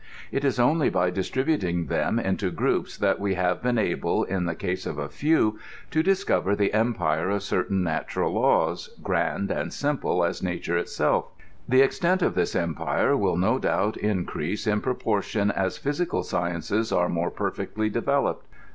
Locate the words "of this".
12.23-12.55